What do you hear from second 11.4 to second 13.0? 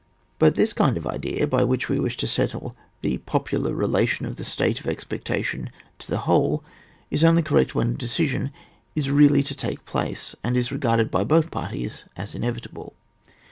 parties as inevitable.